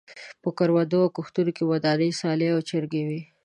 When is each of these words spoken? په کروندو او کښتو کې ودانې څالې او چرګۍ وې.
په 0.41 0.49
کروندو 0.57 0.97
او 1.05 1.13
کښتو 1.15 1.41
کې 1.55 1.63
ودانې 1.71 2.09
څالې 2.19 2.47
او 2.55 2.59
چرګۍ 2.69 3.03
وې. 3.07 3.21